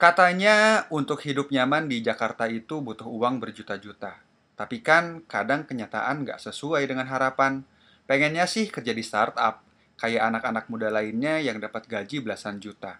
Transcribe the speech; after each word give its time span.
Katanya 0.00 0.88
untuk 0.88 1.20
hidup 1.28 1.52
nyaman 1.52 1.84
di 1.84 2.00
Jakarta 2.00 2.48
itu 2.48 2.80
butuh 2.80 3.04
uang 3.04 3.36
berjuta-juta. 3.36 4.16
Tapi 4.56 4.80
kan 4.80 5.20
kadang 5.28 5.68
kenyataan 5.68 6.24
nggak 6.24 6.40
sesuai 6.40 6.88
dengan 6.88 7.04
harapan. 7.04 7.68
Pengennya 8.08 8.48
sih 8.48 8.72
kerja 8.72 8.96
di 8.96 9.04
startup, 9.04 9.60
kayak 10.00 10.32
anak-anak 10.32 10.72
muda 10.72 10.88
lainnya 10.88 11.36
yang 11.44 11.60
dapat 11.60 11.84
gaji 11.84 12.24
belasan 12.24 12.64
juta. 12.64 12.96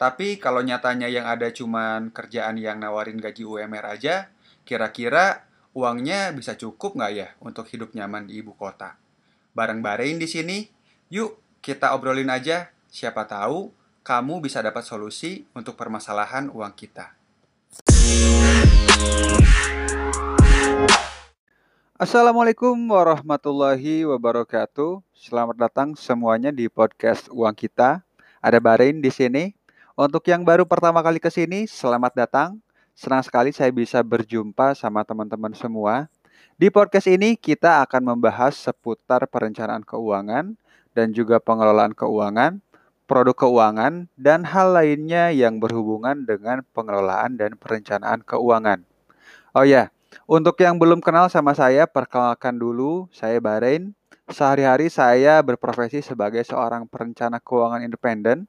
Tapi 0.00 0.40
kalau 0.40 0.64
nyatanya 0.64 1.12
yang 1.12 1.28
ada 1.28 1.52
cuman 1.52 2.16
kerjaan 2.16 2.56
yang 2.56 2.80
nawarin 2.80 3.20
gaji 3.20 3.44
UMR 3.44 3.84
aja, 3.84 4.32
kira-kira 4.64 5.44
uangnya 5.76 6.32
bisa 6.32 6.56
cukup 6.56 6.96
nggak 6.96 7.12
ya 7.12 7.28
untuk 7.44 7.68
hidup 7.68 7.92
nyaman 7.92 8.24
di 8.24 8.40
ibu 8.40 8.56
kota? 8.56 8.96
Bareng-bareng 9.52 10.16
di 10.16 10.24
sini, 10.24 10.64
yuk 11.12 11.60
kita 11.60 11.92
obrolin 11.92 12.32
aja. 12.32 12.72
Siapa 12.88 13.28
tahu 13.28 13.68
kamu 14.08 14.40
bisa 14.40 14.64
dapat 14.64 14.88
solusi 14.88 15.44
untuk 15.52 15.76
permasalahan 15.76 16.48
uang 16.48 16.72
kita. 16.72 17.12
Assalamualaikum 22.00 22.72
warahmatullahi 22.88 24.08
wabarakatuh. 24.08 25.04
Selamat 25.12 25.60
datang 25.60 25.92
semuanya 25.92 26.48
di 26.48 26.72
podcast 26.72 27.28
Uang 27.28 27.52
Kita. 27.52 28.00
Ada 28.40 28.56
Barin 28.64 29.04
di 29.04 29.12
sini. 29.12 29.52
Untuk 29.92 30.24
yang 30.24 30.40
baru 30.40 30.64
pertama 30.64 31.04
kali 31.04 31.20
ke 31.20 31.28
sini, 31.28 31.68
selamat 31.68 32.16
datang. 32.16 32.56
Senang 32.96 33.20
sekali 33.20 33.52
saya 33.52 33.68
bisa 33.68 34.00
berjumpa 34.00 34.72
sama 34.72 35.04
teman-teman 35.04 35.52
semua. 35.52 36.08
Di 36.56 36.72
podcast 36.72 37.12
ini 37.12 37.36
kita 37.36 37.84
akan 37.84 38.16
membahas 38.16 38.56
seputar 38.56 39.28
perencanaan 39.28 39.84
keuangan 39.84 40.56
dan 40.96 41.12
juga 41.12 41.36
pengelolaan 41.44 41.92
keuangan 41.92 42.64
produk 43.08 43.48
keuangan, 43.48 44.06
dan 44.20 44.44
hal 44.44 44.76
lainnya 44.76 45.32
yang 45.32 45.56
berhubungan 45.56 46.28
dengan 46.28 46.60
pengelolaan 46.76 47.40
dan 47.40 47.56
perencanaan 47.56 48.20
keuangan. 48.20 48.84
Oh 49.56 49.64
ya, 49.64 49.88
untuk 50.28 50.60
yang 50.60 50.76
belum 50.76 51.00
kenal 51.00 51.32
sama 51.32 51.56
saya, 51.56 51.88
perkenalkan 51.88 52.60
dulu, 52.60 53.08
saya 53.08 53.40
Barain. 53.40 53.96
Sehari-hari 54.28 54.92
saya 54.92 55.40
berprofesi 55.40 56.04
sebagai 56.04 56.44
seorang 56.44 56.84
perencana 56.84 57.40
keuangan 57.40 57.80
independen, 57.80 58.44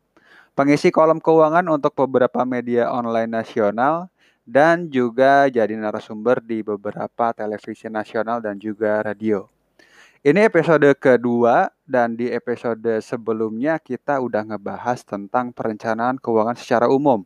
pengisi 0.51 0.91
kolom 0.91 1.23
keuangan 1.23 1.63
untuk 1.71 1.95
beberapa 1.95 2.43
media 2.43 2.91
online 2.91 3.31
nasional, 3.31 4.11
dan 4.43 4.91
juga 4.91 5.47
jadi 5.47 5.71
narasumber 5.79 6.43
di 6.43 6.59
beberapa 6.67 7.31
televisi 7.31 7.87
nasional 7.87 8.43
dan 8.43 8.59
juga 8.59 8.99
radio. 8.99 9.47
Ini 10.19 10.51
episode 10.51 10.91
kedua 10.99 11.71
dan 11.89 12.13
di 12.13 12.29
episode 12.29 13.01
sebelumnya 13.01 13.81
kita 13.81 14.21
udah 14.21 14.45
ngebahas 14.45 15.01
tentang 15.01 15.49
perencanaan 15.49 16.21
keuangan 16.21 16.53
secara 16.53 16.85
umum. 16.85 17.25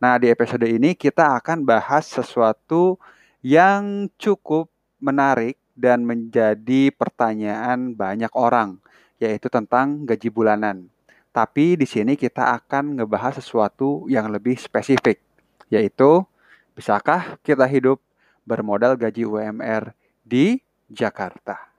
Nah, 0.00 0.16
di 0.16 0.32
episode 0.32 0.64
ini 0.64 0.96
kita 0.96 1.36
akan 1.36 1.68
bahas 1.68 2.08
sesuatu 2.08 2.96
yang 3.44 4.08
cukup 4.16 4.72
menarik 4.96 5.60
dan 5.76 6.08
menjadi 6.08 6.88
pertanyaan 6.96 7.92
banyak 7.92 8.32
orang, 8.32 8.80
yaitu 9.20 9.52
tentang 9.52 10.08
gaji 10.08 10.32
bulanan. 10.32 10.88
Tapi 11.30 11.76
di 11.76 11.84
sini 11.84 12.16
kita 12.16 12.56
akan 12.56 12.96
ngebahas 12.96 13.36
sesuatu 13.38 14.08
yang 14.08 14.32
lebih 14.32 14.56
spesifik, 14.56 15.20
yaitu 15.68 16.24
bisakah 16.72 17.36
kita 17.44 17.68
hidup 17.68 18.00
bermodal 18.48 18.96
gaji 18.96 19.28
UMR 19.28 19.92
di 20.24 20.58
Jakarta? 20.88 21.69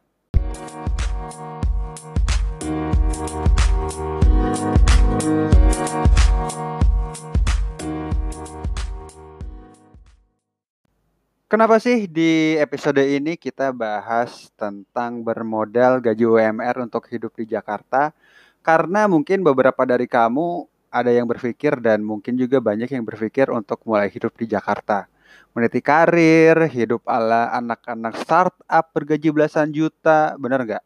Kenapa 11.52 11.84
sih 11.84 12.08
di 12.08 12.56
episode 12.56 13.04
ini 13.04 13.36
kita 13.36 13.76
bahas 13.76 14.48
tentang 14.56 15.20
bermodal 15.20 16.00
gaji 16.00 16.24
UMR 16.24 16.80
untuk 16.80 17.12
hidup 17.12 17.36
di 17.36 17.44
Jakarta? 17.44 18.16
Karena 18.64 19.04
mungkin 19.12 19.44
beberapa 19.44 19.84
dari 19.84 20.08
kamu 20.08 20.64
ada 20.88 21.12
yang 21.12 21.28
berpikir 21.28 21.76
dan 21.84 22.08
mungkin 22.08 22.40
juga 22.40 22.64
banyak 22.64 22.88
yang 22.88 23.04
berpikir 23.04 23.52
untuk 23.52 23.84
mulai 23.84 24.08
hidup 24.08 24.32
di 24.40 24.48
Jakarta. 24.48 25.12
Meniti 25.52 25.84
karir, 25.84 26.56
hidup 26.72 27.04
ala 27.04 27.52
anak-anak 27.60 28.16
startup 28.24 28.86
bergaji 28.96 29.28
belasan 29.36 29.76
juta, 29.76 30.40
bener 30.40 30.64
nggak? 30.64 30.84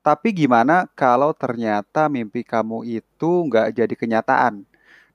Tapi 0.00 0.32
gimana 0.32 0.88
kalau 0.96 1.36
ternyata 1.36 2.08
mimpi 2.08 2.40
kamu 2.40 2.88
itu 2.88 3.30
nggak 3.52 3.76
jadi 3.76 3.94
kenyataan? 3.94 4.64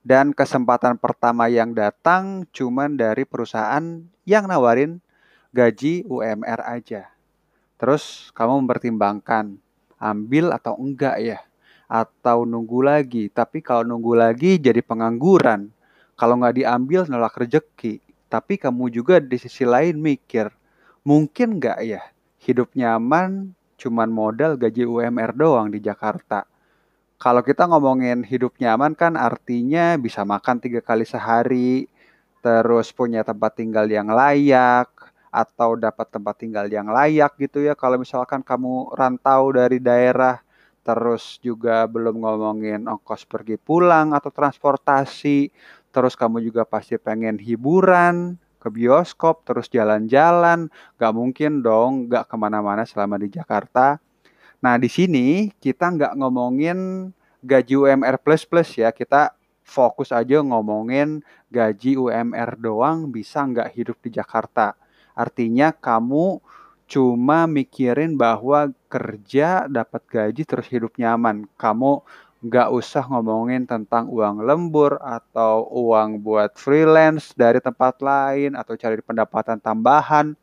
Dan 0.06 0.30
kesempatan 0.30 0.94
pertama 1.02 1.50
yang 1.50 1.74
datang 1.74 2.46
cuman 2.54 2.94
dari 2.94 3.26
perusahaan 3.26 3.82
yang 4.22 4.46
nawarin 4.46 5.02
gaji 5.50 6.06
UMR 6.06 6.62
aja. 6.62 7.10
Terus 7.74 8.30
kamu 8.30 8.62
mempertimbangkan 8.62 9.58
ambil 9.98 10.54
atau 10.54 10.78
enggak 10.78 11.18
ya? 11.18 11.38
Atau 11.90 12.46
nunggu 12.46 12.86
lagi. 12.86 13.26
Tapi 13.26 13.66
kalau 13.66 13.82
nunggu 13.82 14.14
lagi 14.14 14.62
jadi 14.62 14.78
pengangguran. 14.86 15.74
Kalau 16.14 16.38
nggak 16.38 16.62
diambil 16.62 17.10
nolak 17.10 17.34
rejeki. 17.34 17.98
Tapi 18.30 18.54
kamu 18.62 18.94
juga 18.94 19.18
di 19.18 19.34
sisi 19.38 19.66
lain 19.66 19.98
mikir, 19.98 20.50
mungkin 21.06 21.58
nggak 21.62 21.78
ya 21.82 22.02
hidup 22.42 22.74
nyaman 22.78 23.55
cuman 23.76 24.08
modal 24.08 24.56
gaji 24.56 24.84
UMR 24.84 25.36
doang 25.36 25.68
di 25.70 25.78
Jakarta 25.80 26.48
kalau 27.16 27.40
kita 27.40 27.64
ngomongin 27.64 28.20
hidup 28.28 28.60
nyaman 28.60 28.92
kan 28.92 29.16
artinya 29.16 29.96
bisa 29.96 30.20
makan 30.20 30.60
tiga 30.60 30.84
kali 30.84 31.08
sehari, 31.08 31.88
terus 32.44 32.92
punya 32.92 33.24
tempat 33.24 33.56
tinggal 33.56 33.88
yang 33.88 34.12
layak, 34.12 34.92
atau 35.32 35.80
dapat 35.80 36.12
tempat 36.12 36.36
tinggal 36.36 36.68
yang 36.68 36.92
layak 36.92 37.32
gitu 37.40 37.64
ya. 37.64 37.72
Kalau 37.72 37.96
misalkan 37.96 38.44
kamu 38.44 38.92
rantau 38.92 39.48
dari 39.48 39.80
daerah, 39.80 40.44
terus 40.84 41.40
juga 41.40 41.88
belum 41.88 42.20
ngomongin 42.20 42.84
ongkos 42.84 43.24
pergi 43.24 43.56
pulang 43.56 44.12
atau 44.12 44.28
transportasi, 44.28 45.48
terus 45.88 46.12
kamu 46.20 46.44
juga 46.44 46.68
pasti 46.68 47.00
pengen 47.00 47.40
hiburan, 47.40 48.36
ke 48.66 48.74
bioskop, 48.74 49.46
terus 49.46 49.70
jalan-jalan, 49.70 50.66
gak 50.98 51.14
mungkin 51.14 51.62
dong 51.62 52.10
gak 52.10 52.26
ke 52.26 52.34
mana-mana 52.34 52.82
selama 52.82 53.14
di 53.14 53.30
Jakarta. 53.30 54.02
Nah, 54.58 54.74
di 54.82 54.90
sini 54.90 55.54
kita 55.62 55.94
nggak 55.94 56.18
ngomongin 56.18 57.12
gaji 57.38 57.78
UMR 57.78 58.18
plus 58.18 58.42
plus 58.42 58.74
ya, 58.74 58.90
kita 58.90 59.38
fokus 59.62 60.10
aja 60.10 60.42
ngomongin 60.42 61.22
gaji 61.54 61.94
UMR 61.94 62.58
doang 62.58 63.06
bisa 63.14 63.46
nggak 63.46 63.70
hidup 63.78 63.98
di 64.02 64.10
Jakarta. 64.18 64.74
Artinya 65.14 65.70
kamu 65.70 66.42
cuma 66.86 67.50
mikirin 67.50 68.14
bahwa 68.14 68.70
kerja 68.86 69.66
dapat 69.66 70.02
gaji 70.06 70.42
terus 70.46 70.66
hidup 70.70 70.94
nyaman. 70.98 71.50
Kamu 71.58 72.06
nggak 72.44 72.68
usah 72.68 73.08
ngomongin 73.08 73.64
tentang 73.64 74.12
uang 74.12 74.44
lembur 74.44 75.00
atau 75.00 75.64
uang 75.72 76.20
buat 76.20 76.52
freelance 76.56 77.32
dari 77.32 77.64
tempat 77.64 78.00
lain 78.04 78.52
atau 78.52 78.76
cari 78.76 79.00
pendapatan 79.00 79.56
tambahan 79.56 80.36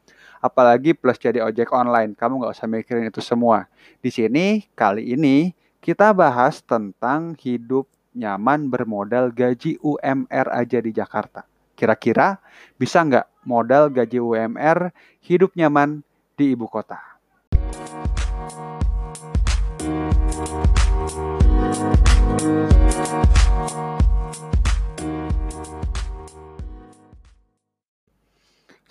apalagi 0.44 0.92
plus 0.92 1.16
jadi 1.22 1.40
ojek 1.40 1.72
online. 1.72 2.18
Kamu 2.18 2.44
nggak 2.44 2.54
usah 2.60 2.68
mikirin 2.68 3.08
itu 3.08 3.24
semua. 3.24 3.70
Di 4.04 4.12
sini 4.12 4.68
kali 4.76 5.16
ini 5.16 5.56
kita 5.80 6.12
bahas 6.12 6.60
tentang 6.60 7.38
hidup 7.40 7.88
nyaman 8.12 8.68
bermodal 8.68 9.32
gaji 9.32 9.80
UMR 9.80 10.48
aja 10.52 10.80
di 10.84 10.92
Jakarta. 10.92 11.48
Kira-kira 11.74 12.38
bisa 12.78 13.02
nggak 13.02 13.48
modal 13.48 13.90
gaji 13.90 14.20
UMR 14.22 14.94
hidup 15.24 15.56
nyaman 15.56 16.04
di 16.36 16.54
ibu 16.54 16.68
kota? 16.70 17.14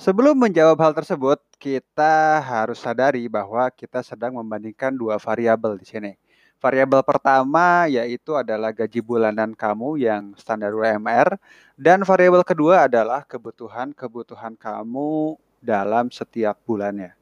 Sebelum 0.02 0.34
menjawab 0.34 0.82
hal 0.82 0.92
tersebut, 0.98 1.38
kita 1.62 2.42
harus 2.42 2.82
sadari 2.82 3.30
bahwa 3.30 3.70
kita 3.70 4.02
sedang 4.02 4.34
membandingkan 4.34 4.90
dua 4.90 5.14
variabel 5.14 5.78
di 5.78 5.86
sini. 5.86 6.12
Variabel 6.58 7.06
pertama 7.06 7.86
yaitu 7.86 8.34
adalah 8.34 8.74
gaji 8.74 8.98
bulanan 8.98 9.54
kamu 9.54 10.02
yang 10.02 10.34
standar 10.34 10.74
UMR 10.74 11.38
dan 11.78 12.02
variabel 12.02 12.42
kedua 12.42 12.90
adalah 12.90 13.22
kebutuhan-kebutuhan 13.26 14.58
kamu 14.58 15.38
dalam 15.62 16.10
setiap 16.10 16.58
bulannya. 16.66 17.21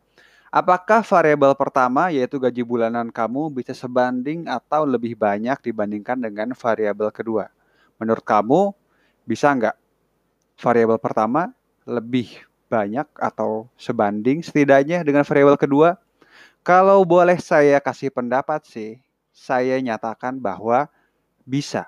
Apakah 0.50 1.06
variabel 1.06 1.54
pertama 1.54 2.10
yaitu 2.10 2.34
gaji 2.42 2.66
bulanan 2.66 3.14
kamu 3.14 3.54
bisa 3.54 3.70
sebanding 3.70 4.50
atau 4.50 4.82
lebih 4.82 5.14
banyak 5.14 5.54
dibandingkan 5.62 6.18
dengan 6.18 6.58
variabel 6.58 7.14
kedua? 7.14 7.54
Menurut 8.02 8.26
kamu 8.26 8.74
bisa 9.22 9.54
nggak 9.54 9.78
variabel 10.58 10.98
pertama 10.98 11.54
lebih 11.86 12.34
banyak 12.66 13.06
atau 13.14 13.70
sebanding 13.78 14.42
setidaknya 14.42 15.06
dengan 15.06 15.22
variabel 15.22 15.54
kedua? 15.54 15.94
Kalau 16.66 17.06
boleh 17.06 17.38
saya 17.38 17.78
kasih 17.78 18.10
pendapat 18.10 18.66
sih, 18.66 18.98
saya 19.30 19.78
nyatakan 19.78 20.34
bahwa 20.34 20.90
bisa. 21.46 21.86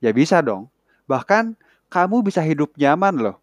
Ya 0.00 0.16
bisa 0.16 0.40
dong. 0.40 0.72
Bahkan 1.04 1.52
kamu 1.92 2.24
bisa 2.24 2.40
hidup 2.40 2.72
nyaman 2.80 3.20
loh. 3.20 3.36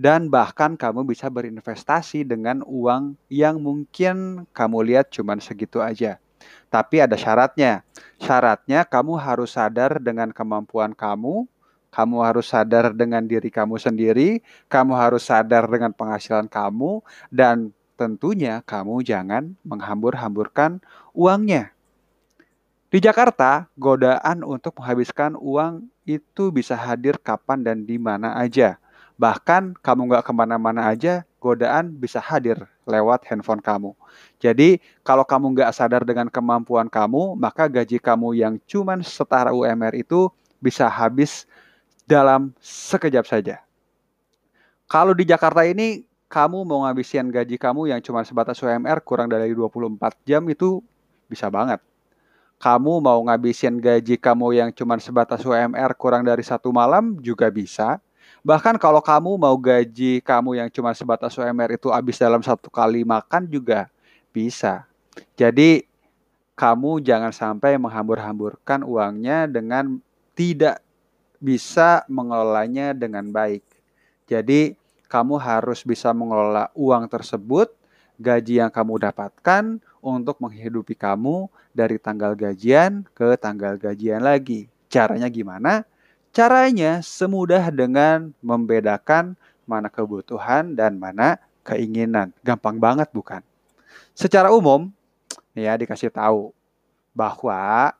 Dan 0.00 0.32
bahkan 0.32 0.80
kamu 0.80 1.04
bisa 1.04 1.28
berinvestasi 1.28 2.24
dengan 2.24 2.64
uang 2.64 3.20
yang 3.28 3.60
mungkin 3.60 4.48
kamu 4.56 4.88
lihat 4.88 5.12
cuman 5.12 5.44
segitu 5.44 5.84
aja. 5.84 6.16
Tapi 6.72 7.04
ada 7.04 7.20
syaratnya. 7.20 7.84
Syaratnya 8.16 8.88
kamu 8.88 9.20
harus 9.20 9.60
sadar 9.60 10.00
dengan 10.00 10.32
kemampuan 10.32 10.96
kamu, 10.96 11.44
kamu 11.92 12.16
harus 12.24 12.48
sadar 12.48 12.96
dengan 12.96 13.28
diri 13.28 13.52
kamu 13.52 13.76
sendiri, 13.76 14.40
kamu 14.72 14.96
harus 14.96 15.28
sadar 15.28 15.68
dengan 15.68 15.92
penghasilan 15.92 16.48
kamu, 16.48 17.04
dan 17.28 17.68
tentunya 18.00 18.64
kamu 18.64 19.04
jangan 19.04 19.52
menghambur-hamburkan 19.68 20.80
uangnya. 21.12 21.76
Di 22.88 23.04
Jakarta, 23.04 23.68
godaan 23.76 24.42
untuk 24.48 24.80
menghabiskan 24.80 25.36
uang 25.36 25.92
itu 26.08 26.48
bisa 26.50 26.74
hadir 26.74 27.20
kapan 27.20 27.62
dan 27.62 27.84
di 27.84 28.00
mana 28.00 28.34
aja. 28.40 28.80
Bahkan 29.20 29.76
kamu 29.84 30.00
nggak 30.08 30.24
ke 30.24 30.32
mana-mana 30.32 30.88
aja, 30.88 31.28
godaan 31.44 31.92
bisa 31.92 32.16
hadir 32.16 32.56
lewat 32.88 33.28
handphone 33.28 33.60
kamu. 33.60 33.92
Jadi 34.40 34.80
kalau 35.04 35.28
kamu 35.28 35.60
nggak 35.60 35.76
sadar 35.76 36.08
dengan 36.08 36.32
kemampuan 36.32 36.88
kamu, 36.88 37.36
maka 37.36 37.68
gaji 37.68 38.00
kamu 38.00 38.32
yang 38.40 38.56
cuman 38.64 39.04
setara 39.04 39.52
UMR 39.52 39.92
itu 39.92 40.32
bisa 40.56 40.88
habis 40.88 41.44
dalam 42.08 42.56
sekejap 42.64 43.28
saja. 43.28 43.60
Kalau 44.88 45.12
di 45.12 45.28
Jakarta 45.28 45.68
ini 45.68 46.08
kamu 46.32 46.64
mau 46.64 46.88
ngabisin 46.88 47.28
gaji 47.28 47.60
kamu 47.60 47.92
yang 47.92 48.00
cuma 48.00 48.24
sebatas 48.24 48.56
UMR 48.64 49.04
kurang 49.04 49.28
dari 49.28 49.52
24 49.52 50.16
jam 50.24 50.42
itu 50.48 50.80
bisa 51.28 51.52
banget. 51.52 51.84
Kamu 52.56 53.04
mau 53.04 53.20
ngabisin 53.28 53.76
gaji 53.84 54.16
kamu 54.16 54.56
yang 54.56 54.70
cuma 54.72 54.96
sebatas 54.96 55.44
UMR 55.44 55.92
kurang 55.92 56.24
dari 56.24 56.40
satu 56.40 56.72
malam 56.72 57.20
juga 57.20 57.52
bisa. 57.52 58.00
Bahkan 58.40 58.80
kalau 58.80 59.04
kamu 59.04 59.36
mau 59.36 59.56
gaji 59.56 60.24
kamu 60.24 60.64
yang 60.64 60.68
cuma 60.72 60.96
sebatas 60.96 61.36
UMR 61.36 61.76
itu 61.76 61.92
habis 61.92 62.16
dalam 62.16 62.40
satu 62.40 62.72
kali 62.72 63.04
makan 63.04 63.44
juga 63.44 63.92
bisa. 64.32 64.88
Jadi 65.36 65.84
kamu 66.56 67.04
jangan 67.04 67.32
sampai 67.32 67.76
menghambur-hamburkan 67.76 68.84
uangnya 68.84 69.48
dengan 69.48 70.00
tidak 70.32 70.80
bisa 71.40 72.04
mengelolanya 72.08 72.92
dengan 72.96 73.28
baik. 73.28 73.64
Jadi 74.28 74.76
kamu 75.08 75.40
harus 75.40 75.82
bisa 75.82 76.12
mengelola 76.12 76.68
uang 76.76 77.08
tersebut, 77.10 77.72
gaji 78.20 78.60
yang 78.62 78.70
kamu 78.70 79.10
dapatkan 79.10 79.80
untuk 80.00 80.36
menghidupi 80.40 80.96
kamu 80.96 81.48
dari 81.72 81.96
tanggal 81.96 82.32
gajian 82.36 83.04
ke 83.12 83.36
tanggal 83.40 83.76
gajian 83.80 84.24
lagi. 84.24 84.68
Caranya 84.92 85.28
gimana? 85.32 85.84
Caranya 86.30 87.02
semudah 87.02 87.74
dengan 87.74 88.30
membedakan 88.38 89.34
mana 89.66 89.90
kebutuhan 89.90 90.78
dan 90.78 90.94
mana 90.94 91.42
keinginan. 91.66 92.30
Gampang 92.46 92.78
banget 92.78 93.10
bukan? 93.10 93.42
Secara 94.14 94.54
umum, 94.54 94.94
ya 95.58 95.74
dikasih 95.74 96.14
tahu 96.14 96.54
bahwa 97.10 97.90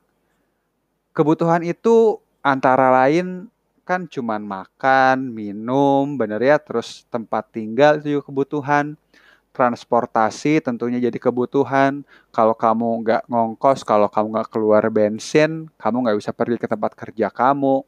kebutuhan 1.11 1.67
itu 1.67 2.23
antara 2.39 2.95
lain 3.03 3.51
kan 3.83 4.07
cuman 4.07 4.47
makan, 4.47 5.35
minum, 5.35 6.15
bener 6.15 6.39
ya, 6.39 6.63
terus 6.63 7.03
tempat 7.11 7.51
tinggal 7.51 7.99
itu 7.99 8.15
juga 8.15 8.31
kebutuhan 8.31 8.95
transportasi 9.51 10.63
tentunya 10.63 11.03
jadi 11.03 11.19
kebutuhan. 11.19 12.07
Kalau 12.31 12.55
kamu 12.55 12.89
nggak 13.03 13.23
ngongkos, 13.27 13.83
kalau 13.83 14.07
kamu 14.07 14.39
nggak 14.39 14.51
keluar 14.55 14.87
bensin, 14.95 15.67
kamu 15.75 16.07
nggak 16.07 16.19
bisa 16.23 16.31
pergi 16.31 16.57
ke 16.63 16.71
tempat 16.71 16.95
kerja 16.95 17.27
kamu. 17.35 17.83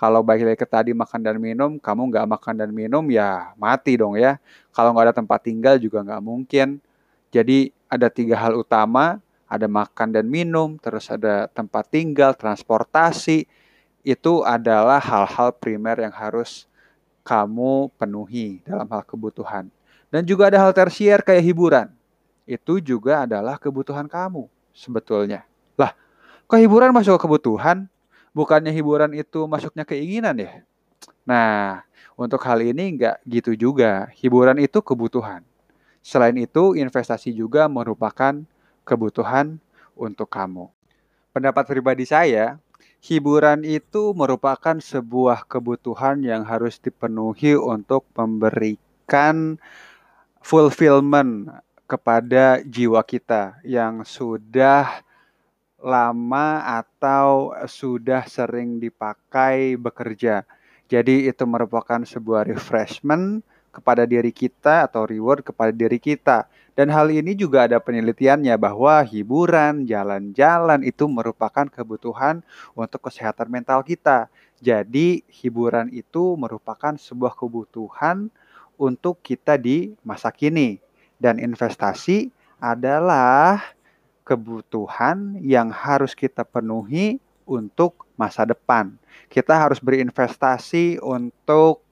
Kalau 0.00 0.24
balik 0.24 0.48
lagi 0.48 0.56
ke 0.56 0.64
tadi 0.64 0.96
makan 0.96 1.20
dan 1.20 1.36
minum, 1.36 1.76
kamu 1.76 2.08
nggak 2.08 2.24
makan 2.24 2.54
dan 2.56 2.72
minum 2.72 3.04
ya 3.12 3.52
mati 3.60 4.00
dong 4.00 4.16
ya. 4.16 4.40
Kalau 4.72 4.96
nggak 4.96 5.12
ada 5.12 5.16
tempat 5.20 5.44
tinggal 5.44 5.76
juga 5.76 6.00
nggak 6.00 6.24
mungkin. 6.24 6.80
Jadi 7.28 7.68
ada 7.84 8.08
tiga 8.08 8.40
hal 8.40 8.56
utama, 8.56 9.20
ada 9.44 9.68
makan 9.68 10.08
dan 10.08 10.24
minum, 10.24 10.80
terus 10.80 11.04
ada 11.12 11.52
tempat 11.52 11.84
tinggal, 11.92 12.32
transportasi. 12.32 13.44
Itu 14.00 14.40
adalah 14.40 15.04
hal-hal 15.04 15.52
primer 15.60 16.00
yang 16.00 16.16
harus 16.16 16.64
kamu 17.20 17.92
penuhi 18.00 18.64
dalam 18.64 18.88
hal 18.88 19.04
kebutuhan. 19.04 19.68
Dan 20.08 20.24
juga 20.24 20.48
ada 20.48 20.64
hal 20.64 20.72
tersier 20.72 21.20
kayak 21.20 21.44
hiburan. 21.44 21.92
Itu 22.48 22.80
juga 22.80 23.28
adalah 23.28 23.60
kebutuhan 23.60 24.08
kamu 24.08 24.48
sebetulnya. 24.72 25.44
Lah, 25.76 25.92
kok 26.48 26.56
hiburan 26.56 26.88
masuk 26.88 27.20
ke 27.20 27.28
kebutuhan? 27.28 27.84
Bukannya 28.36 28.70
hiburan 28.74 29.12
itu 29.16 29.46
masuknya 29.46 29.82
keinginan 29.86 30.36
ya? 30.38 30.52
Nah, 31.26 31.86
untuk 32.18 32.42
hal 32.44 32.60
ini 32.60 33.00
nggak 33.00 33.24
gitu 33.24 33.52
juga. 33.56 34.10
Hiburan 34.18 34.60
itu 34.60 34.82
kebutuhan. 34.82 35.46
Selain 36.00 36.36
itu, 36.36 36.76
investasi 36.76 37.32
juga 37.32 37.68
merupakan 37.68 38.40
kebutuhan 38.88 39.60
untuk 39.92 40.32
kamu. 40.32 40.72
Pendapat 41.30 41.68
pribadi 41.68 42.08
saya, 42.08 42.58
hiburan 43.04 43.62
itu 43.64 44.12
merupakan 44.16 44.76
sebuah 44.80 45.44
kebutuhan 45.48 46.24
yang 46.24 46.42
harus 46.44 46.80
dipenuhi 46.80 47.56
untuk 47.56 48.08
memberikan 48.16 49.60
fulfillment 50.40 51.52
kepada 51.84 52.64
jiwa 52.64 53.02
kita 53.02 53.60
yang 53.66 54.06
sudah 54.06 55.04
lama 55.80 56.60
atau 56.80 57.56
sudah 57.64 58.28
sering 58.28 58.78
dipakai 58.78 59.80
bekerja. 59.80 60.44
Jadi 60.90 61.28
itu 61.28 61.44
merupakan 61.48 62.02
sebuah 62.04 62.44
refreshment 62.46 63.40
kepada 63.70 64.02
diri 64.04 64.34
kita 64.34 64.90
atau 64.90 65.06
reward 65.06 65.46
kepada 65.46 65.70
diri 65.70 65.96
kita. 66.02 66.50
Dan 66.74 66.90
hal 66.90 67.10
ini 67.10 67.34
juga 67.34 67.66
ada 67.66 67.78
penelitiannya 67.78 68.54
bahwa 68.56 69.02
hiburan, 69.04 69.86
jalan-jalan 69.86 70.80
itu 70.86 71.06
merupakan 71.06 71.66
kebutuhan 71.66 72.42
untuk 72.74 73.10
kesehatan 73.10 73.50
mental 73.50 73.82
kita. 73.86 74.26
Jadi 74.60 75.22
hiburan 75.28 75.88
itu 75.94 76.36
merupakan 76.36 76.94
sebuah 76.96 77.36
kebutuhan 77.36 78.28
untuk 78.80 79.20
kita 79.20 79.56
di 79.56 79.92
masa 80.02 80.32
kini. 80.32 80.80
Dan 81.20 81.36
investasi 81.36 82.32
adalah 82.60 83.76
kebutuhan 84.30 85.42
yang 85.42 85.74
harus 85.74 86.14
kita 86.14 86.46
penuhi 86.46 87.18
untuk 87.42 88.06
masa 88.14 88.46
depan. 88.46 88.94
Kita 89.26 89.58
harus 89.58 89.82
berinvestasi 89.82 91.02
untuk 91.02 91.82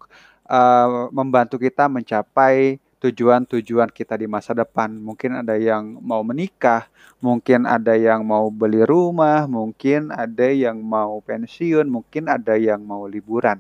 uh, 0.47 1.11
membantu 1.11 1.59
kita 1.59 1.91
mencapai 1.91 2.79
tujuan-tujuan 3.03 3.91
kita 3.91 4.15
di 4.15 4.31
masa 4.31 4.55
depan. 4.55 4.95
Mungkin 4.95 5.43
ada 5.43 5.59
yang 5.59 5.99
mau 5.99 6.23
menikah, 6.23 6.87
mungkin 7.19 7.67
ada 7.67 7.99
yang 7.99 8.23
mau 8.23 8.47
beli 8.55 8.87
rumah, 8.87 9.51
mungkin 9.51 10.15
ada 10.15 10.47
yang 10.47 10.79
mau 10.79 11.19
pensiun, 11.27 11.91
mungkin 11.91 12.31
ada 12.31 12.55
yang 12.55 12.79
mau 12.87 13.11
liburan. 13.11 13.59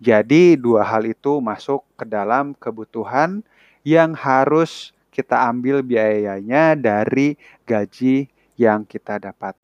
Jadi, 0.00 0.56
dua 0.56 0.86
hal 0.86 1.04
itu 1.10 1.44
masuk 1.44 1.84
ke 1.98 2.08
dalam 2.08 2.56
kebutuhan 2.56 3.44
yang 3.84 4.14
harus 4.14 4.96
kita 5.18 5.50
ambil 5.50 5.82
biayanya 5.82 6.78
dari 6.78 7.34
gaji 7.66 8.30
yang 8.54 8.86
kita 8.86 9.18
dapat. 9.18 9.58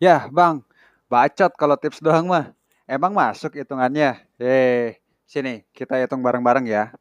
Ya, 0.00 0.24
Bang, 0.32 0.64
bacot 1.12 1.52
kalau 1.60 1.76
tips 1.76 2.00
doang 2.00 2.24
mah. 2.24 2.56
Emang 2.88 3.12
masuk 3.12 3.60
hitungannya? 3.60 4.24
Eh, 4.40 5.04
sini 5.28 5.68
kita 5.76 6.00
hitung 6.00 6.24
bareng-bareng 6.24 6.64
ya. 6.64 6.96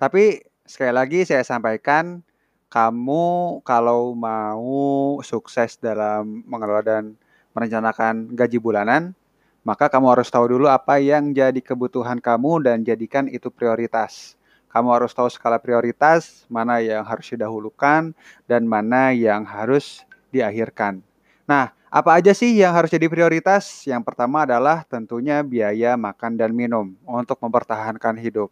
Tapi 0.00 0.40
sekali 0.64 0.92
lagi 0.96 1.28
saya 1.28 1.44
sampaikan 1.44 2.24
kamu 2.72 3.60
kalau 3.68 4.16
mau 4.16 5.20
sukses 5.20 5.76
dalam 5.76 6.40
mengelola 6.48 6.80
dan 6.80 7.04
merencanakan 7.52 8.32
gaji 8.32 8.56
bulanan, 8.56 9.12
maka 9.60 9.92
kamu 9.92 10.16
harus 10.16 10.32
tahu 10.32 10.56
dulu 10.56 10.72
apa 10.72 10.96
yang 10.96 11.36
jadi 11.36 11.60
kebutuhan 11.60 12.16
kamu 12.16 12.64
dan 12.64 12.80
jadikan 12.80 13.28
itu 13.28 13.52
prioritas. 13.52 14.40
Kamu 14.72 14.88
harus 14.88 15.12
tahu 15.12 15.28
skala 15.28 15.60
prioritas, 15.60 16.48
mana 16.48 16.80
yang 16.80 17.04
harus 17.04 17.28
didahulukan 17.28 18.16
dan 18.48 18.62
mana 18.64 19.12
yang 19.12 19.44
harus 19.44 20.08
diakhirkan. 20.32 21.04
Nah, 21.44 21.76
apa 21.92 22.16
aja 22.16 22.32
sih 22.32 22.56
yang 22.56 22.72
harus 22.72 22.88
jadi 22.88 23.04
prioritas? 23.04 23.84
Yang 23.84 24.00
pertama 24.08 24.48
adalah 24.48 24.80
tentunya 24.88 25.44
biaya 25.44 25.92
makan 26.00 26.40
dan 26.40 26.56
minum 26.56 26.96
untuk 27.04 27.36
mempertahankan 27.36 28.16
hidup. 28.16 28.48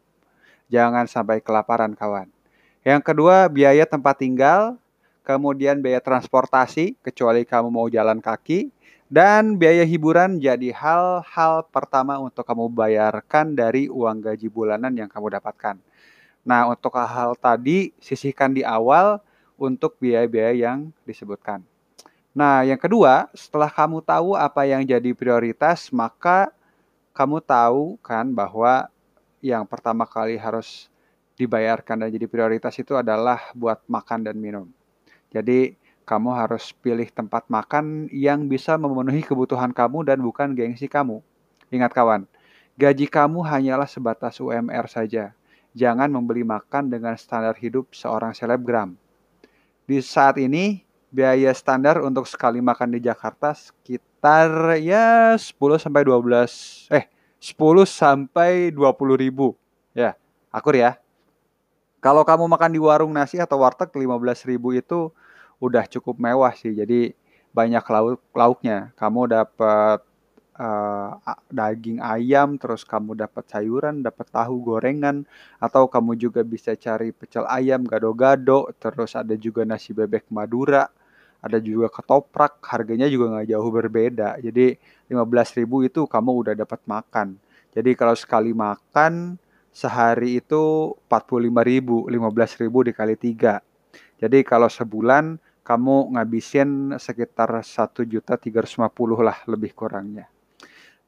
Jangan 0.69 1.09
sampai 1.09 1.41
kelaparan, 1.41 1.97
kawan. 1.97 2.29
Yang 2.81 3.13
kedua, 3.13 3.45
biaya 3.53 3.85
tempat 3.85 4.25
tinggal, 4.25 4.81
kemudian 5.21 5.85
biaya 5.85 6.01
transportasi, 6.01 6.97
kecuali 7.05 7.45
kamu 7.45 7.69
mau 7.69 7.87
jalan 7.93 8.25
kaki, 8.25 8.73
dan 9.13 9.61
biaya 9.61 9.85
hiburan 9.85 10.41
jadi 10.41 10.73
hal-hal 10.73 11.67
pertama 11.69 12.17
untuk 12.17 12.47
kamu 12.47 12.73
bayarkan 12.73 13.53
dari 13.53 13.91
uang 13.93 14.25
gaji 14.25 14.49
bulanan 14.49 14.97
yang 14.97 15.13
kamu 15.13 15.37
dapatkan. 15.37 15.77
Nah, 16.41 16.73
untuk 16.73 16.97
hal-hal 16.97 17.37
tadi 17.37 17.93
sisihkan 18.01 18.57
di 18.57 18.65
awal 18.65 19.21
untuk 19.61 20.01
biaya-biaya 20.01 20.57
yang 20.57 20.89
disebutkan. 21.05 21.61
Nah, 22.33 22.65
yang 22.65 22.79
kedua, 22.79 23.29
setelah 23.37 23.69
kamu 23.69 24.01
tahu 24.01 24.33
apa 24.33 24.65
yang 24.65 24.81
jadi 24.87 25.13
prioritas, 25.13 25.93
maka 25.93 26.49
kamu 27.13 27.45
tahu 27.45 28.01
kan 28.01 28.31
bahwa 28.31 28.89
yang 29.45 29.67
pertama 29.67 30.07
kali 30.07 30.39
harus 30.39 30.90
dibayarkan 31.41 32.05
dan 32.05 32.09
jadi 32.13 32.29
prioritas 32.29 32.77
itu 32.77 32.93
adalah 32.93 33.41
buat 33.57 33.81
makan 33.89 34.29
dan 34.29 34.37
minum. 34.37 34.69
Jadi 35.33 35.81
kamu 36.05 36.35
harus 36.35 36.75
pilih 36.75 37.07
tempat 37.09 37.47
makan 37.49 38.11
yang 38.13 38.45
bisa 38.51 38.77
memenuhi 38.77 39.25
kebutuhan 39.25 39.71
kamu 39.73 40.05
dan 40.05 40.19
bukan 40.21 40.53
gengsi 40.53 40.91
kamu. 40.91 41.23
Ingat 41.71 41.95
kawan, 41.95 42.27
gaji 42.75 43.07
kamu 43.07 43.41
hanyalah 43.47 43.87
sebatas 43.87 44.43
UMR 44.43 44.91
saja. 44.91 45.33
Jangan 45.71 46.11
membeli 46.11 46.43
makan 46.43 46.91
dengan 46.91 47.15
standar 47.15 47.55
hidup 47.55 47.95
seorang 47.95 48.35
selebgram. 48.35 48.99
Di 49.87 50.03
saat 50.03 50.35
ini, 50.43 50.83
biaya 51.15 51.55
standar 51.55 52.03
untuk 52.03 52.27
sekali 52.27 52.59
makan 52.59 52.95
di 52.95 53.03
Jakarta 53.03 53.55
sekitar 53.55 54.79
ya 54.83 55.39
10 55.39 55.59
sampai 55.79 56.03
12 56.07 56.91
eh 56.91 57.07
10 57.41 57.57
sampai 57.89 58.69
20 58.71 59.17
ribu. 59.17 59.57
Ya, 59.97 60.15
akur 60.53 60.77
ya. 60.77 61.01
Kalau 62.01 62.25
kamu 62.25 62.49
makan 62.49 62.73
di 62.73 62.81
warung 62.81 63.13
nasi 63.13 63.37
atau 63.37 63.61
warteg 63.61 63.93
15.000 63.93 64.57
itu 64.81 65.13
udah 65.61 65.85
cukup 65.85 66.17
mewah 66.17 66.53
sih. 66.57 66.73
Jadi 66.73 67.13
banyak 67.53 67.85
lauk 67.85 68.25
lauknya. 68.33 68.97
Kamu 68.97 69.29
dapat 69.29 70.01
uh, 70.57 71.11
daging 71.53 72.01
ayam, 72.01 72.57
terus 72.57 72.89
kamu 72.89 73.17
dapat 73.17 73.45
sayuran, 73.49 74.01
dapat 74.05 74.29
tahu 74.33 74.65
gorengan, 74.65 75.29
atau 75.61 75.89
kamu 75.89 76.17
juga 76.17 76.41
bisa 76.41 76.77
cari 76.77 77.13
pecel 77.13 77.45
ayam, 77.49 77.85
gado-gado, 77.85 78.73
terus 78.77 79.13
ada 79.17 79.37
juga 79.37 79.65
nasi 79.69 79.97
bebek 79.97 80.29
Madura, 80.33 80.89
ada 81.41 81.59
juga 81.61 81.89
ketoprak, 81.89 82.61
harganya 82.69 83.09
juga 83.09 83.37
nggak 83.37 83.49
jauh 83.53 83.71
berbeda. 83.73 84.29
Jadi 84.41 84.77
15.000 85.09 85.89
itu 85.89 86.01
kamu 86.05 86.31
udah 86.47 86.55
dapat 86.57 86.81
makan. 86.85 87.41
Jadi 87.71 87.91
kalau 87.97 88.17
sekali 88.19 88.53
makan 88.53 89.39
sehari 89.71 90.43
itu 90.43 90.95
45.000, 91.07 92.11
15.000 92.11 92.89
dikali 92.91 93.17
3. 93.17 93.63
Jadi 94.21 94.39
kalau 94.45 94.69
sebulan 94.69 95.41
kamu 95.65 96.19
ngabisin 96.19 96.99
sekitar 96.99 97.63
1.350 97.63 98.27
lah 99.23 99.39
lebih 99.47 99.73
kurangnya. 99.73 100.27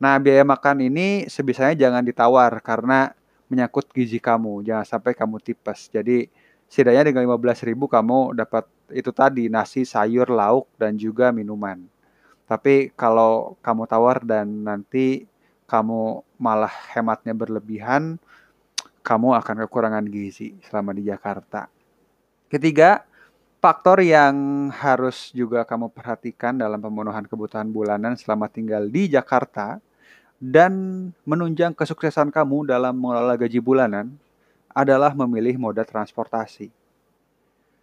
Nah, 0.02 0.18
biaya 0.18 0.42
makan 0.42 0.82
ini 0.82 1.30
sebisanya 1.30 1.78
jangan 1.78 2.02
ditawar 2.02 2.58
karena 2.58 3.14
menyangkut 3.46 3.90
gizi 3.92 4.18
kamu. 4.18 4.64
Jangan 4.66 4.86
sampai 4.86 5.12
kamu 5.14 5.38
tipes. 5.38 5.92
Jadi 5.92 6.26
setidaknya 6.66 7.12
dengan 7.12 7.22
15.000 7.28 7.76
kamu 7.76 8.18
dapat 8.34 8.64
itu 8.90 9.12
tadi 9.12 9.46
nasi, 9.52 9.84
sayur, 9.84 10.26
lauk 10.32 10.66
dan 10.80 10.96
juga 10.96 11.30
minuman. 11.30 11.84
Tapi 12.48 12.90
kalau 12.96 13.54
kamu 13.60 13.84
tawar 13.86 14.24
dan 14.24 14.48
nanti 14.66 15.28
kamu 15.68 16.20
malah 16.36 16.72
hematnya 16.92 17.32
berlebihan, 17.32 18.18
kamu 19.12 19.36
akan 19.44 19.68
kekurangan 19.68 20.04
gizi 20.08 20.56
selama 20.64 20.96
di 20.96 21.04
Jakarta. 21.04 21.68
Ketiga, 22.48 23.04
faktor 23.60 24.00
yang 24.00 24.32
harus 24.72 25.28
juga 25.36 25.68
kamu 25.68 25.92
perhatikan 25.92 26.56
dalam 26.56 26.80
pemenuhan 26.80 27.28
kebutuhan 27.28 27.68
bulanan 27.68 28.16
selama 28.16 28.48
tinggal 28.48 28.88
di 28.88 29.12
Jakarta 29.12 29.76
dan 30.40 30.72
menunjang 31.28 31.76
kesuksesan 31.76 32.32
kamu 32.32 32.72
dalam 32.72 32.96
mengelola 32.96 33.36
gaji 33.36 33.60
bulanan 33.60 34.16
adalah 34.72 35.12
memilih 35.12 35.60
moda 35.60 35.84
transportasi. 35.84 36.72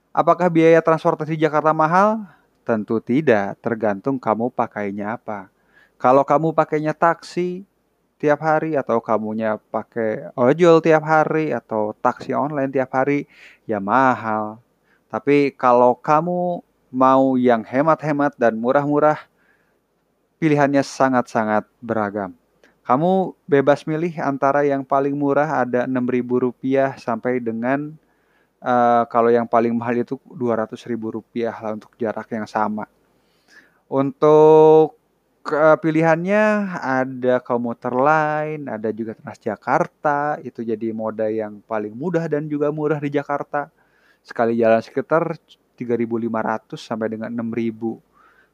Apakah 0.10 0.50
biaya 0.50 0.82
transportasi 0.82 1.38
Jakarta 1.38 1.70
mahal? 1.70 2.26
Tentu 2.66 2.98
tidak, 2.98 3.54
tergantung 3.62 4.18
kamu 4.18 4.50
pakainya 4.50 5.14
apa. 5.14 5.54
Kalau 6.02 6.26
kamu 6.26 6.58
pakainya 6.58 6.98
taksi, 6.98 7.62
tiap 8.20 8.44
hari 8.44 8.76
atau 8.76 9.00
kamunya 9.00 9.56
pakai 9.72 10.36
ojol 10.36 10.84
tiap 10.84 11.08
hari 11.08 11.56
atau 11.56 11.96
taksi 12.04 12.36
online 12.36 12.70
tiap 12.70 12.92
hari 12.92 13.26
ya 13.64 13.80
mahal. 13.80 14.60
Tapi 15.08 15.56
kalau 15.56 15.96
kamu 15.96 16.60
mau 16.92 17.40
yang 17.40 17.64
hemat-hemat 17.64 18.36
dan 18.36 18.60
murah-murah 18.60 19.18
pilihannya 20.38 20.84
sangat-sangat 20.84 21.64
beragam. 21.80 22.36
Kamu 22.84 23.38
bebas 23.46 23.86
milih 23.86 24.18
antara 24.20 24.66
yang 24.66 24.82
paling 24.84 25.14
murah 25.14 25.64
ada 25.64 25.86
Rp6.000 25.86 26.98
sampai 26.98 27.38
dengan 27.38 27.94
uh, 28.60 29.06
kalau 29.08 29.30
yang 29.30 29.46
paling 29.46 29.72
mahal 29.78 30.02
itu 30.02 30.18
Rp200.000 30.34 30.98
lah 31.48 31.72
untuk 31.78 31.94
jarak 32.02 32.28
yang 32.34 32.50
sama. 32.50 32.90
Untuk 33.86 34.99
pilihannya 35.54 36.44
ada 36.80 37.42
komuter 37.42 37.92
lain, 37.92 38.70
ada 38.70 38.90
juga 38.94 39.18
Transjakarta, 39.18 40.40
itu 40.46 40.62
jadi 40.62 40.94
moda 40.94 41.28
yang 41.28 41.60
paling 41.66 41.92
mudah 41.94 42.26
dan 42.30 42.46
juga 42.46 42.70
murah 42.70 43.02
di 43.02 43.10
Jakarta. 43.10 43.68
Sekali 44.22 44.56
jalan 44.56 44.80
sekitar 44.80 45.36
3.500 45.80 46.76
sampai 46.76 47.08
dengan 47.12 47.30
6.000. 47.32 48.00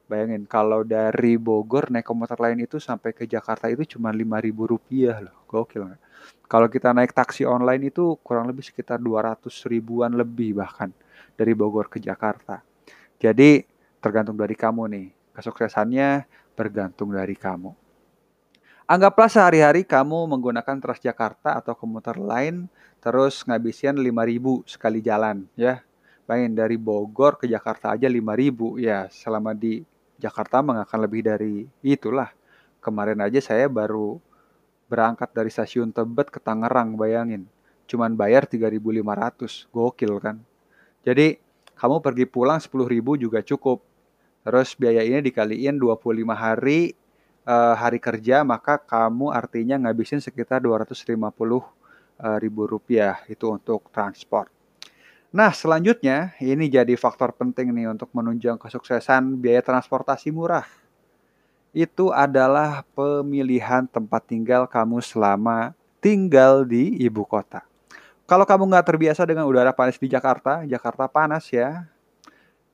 Bayangin 0.05 0.45
kalau 0.45 0.85
dari 0.85 1.33
Bogor 1.41 1.89
naik 1.89 2.05
komuter 2.05 2.37
lain 2.37 2.61
itu 2.61 2.77
sampai 2.77 3.09
ke 3.09 3.25
Jakarta 3.25 3.65
itu 3.65 3.97
cuma 3.97 4.13
5.000 4.13 4.53
rupiah 4.53 5.17
loh. 5.17 5.33
Gokil 5.49 5.81
nggak? 5.81 6.01
Kalau 6.45 6.69
kita 6.69 6.93
naik 6.93 7.09
taksi 7.09 7.41
online 7.41 7.89
itu 7.89 8.13
kurang 8.21 8.45
lebih 8.45 8.61
sekitar 8.61 9.01
200 9.01 9.49
ribuan 9.65 10.13
lebih 10.13 10.61
bahkan 10.61 10.93
dari 11.33 11.57
Bogor 11.57 11.89
ke 11.89 11.97
Jakarta. 11.97 12.61
Jadi 13.17 13.65
tergantung 13.97 14.37
dari 14.37 14.53
kamu 14.53 14.83
nih. 14.93 15.07
Kesuksesannya 15.33 16.23
bergantung 16.55 17.11
dari 17.11 17.35
kamu. 17.35 17.75
Anggaplah 18.85 19.25
sehari-hari 19.29 19.81
kamu 19.81 20.29
menggunakan 20.29 20.77
Transjakarta 20.77 21.57
atau 21.57 21.73
komuter 21.73 22.21
lain 22.21 22.69
terus 23.01 23.41
ngabisin 23.41 23.97
5000 23.97 24.65
sekali 24.69 25.01
jalan 25.01 25.49
ya. 25.57 25.81
Bayangin 26.25 26.57
dari 26.57 26.77
Bogor 26.77 27.37
ke 27.37 27.45
Jakarta 27.45 27.93
aja 27.93 28.09
5000 28.09 28.81
ya 28.81 29.09
selama 29.09 29.53
di 29.53 29.81
Jakarta 30.21 30.61
akan 30.61 30.99
lebih 31.01 31.21
dari 31.25 31.65
itulah. 31.81 32.29
Kemarin 32.77 33.25
aja 33.25 33.41
saya 33.41 33.65
baru 33.65 34.21
berangkat 34.85 35.33
dari 35.33 35.49
stasiun 35.49 35.89
Tebet 35.89 36.29
ke 36.29 36.37
Tangerang 36.37 36.93
bayangin. 36.93 37.49
Cuman 37.89 38.13
bayar 38.13 38.45
3500 38.45 39.69
gokil 39.73 40.13
kan. 40.21 40.37
Jadi 41.01 41.41
kamu 41.73 42.05
pergi 42.05 42.25
pulang 42.29 42.61
10.000 42.61 43.01
juga 43.17 43.41
cukup 43.41 43.81
Terus 44.45 44.77
biaya 44.77 45.01
ini 45.01 45.25
dikaliin 45.25 45.81
25 45.81 46.21
hari 46.37 46.93
uh, 47.49 47.73
hari 47.73 47.97
kerja 47.97 48.45
maka 48.45 48.77
kamu 48.77 49.33
artinya 49.33 49.81
ngabisin 49.81 50.21
sekitar 50.21 50.61
250 50.61 51.01
uh, 51.17 51.61
eh, 52.21 52.37
ribu 52.37 52.69
rupiah 52.69 53.25
itu 53.25 53.49
untuk 53.49 53.89
transport. 53.89 54.53
Nah 55.33 55.49
selanjutnya 55.49 56.37
ini 56.37 56.69
jadi 56.69 56.93
faktor 56.93 57.33
penting 57.33 57.73
nih 57.73 57.89
untuk 57.89 58.13
menunjang 58.13 58.61
kesuksesan 58.61 59.41
biaya 59.41 59.65
transportasi 59.65 60.29
murah. 60.29 60.69
Itu 61.75 62.13
adalah 62.13 62.87
pemilihan 62.95 63.83
tempat 63.89 64.29
tinggal 64.29 64.63
kamu 64.69 65.03
selama 65.03 65.75
tinggal 65.99 66.63
di 66.63 67.01
ibu 67.03 67.25
kota. 67.27 67.65
Kalau 68.25 68.47
kamu 68.47 68.69
nggak 68.71 68.87
terbiasa 68.93 69.27
dengan 69.27 69.43
udara 69.49 69.75
panas 69.75 69.99
di 69.99 70.07
Jakarta, 70.07 70.63
Jakarta 70.63 71.05
panas 71.11 71.51
ya, 71.51 71.83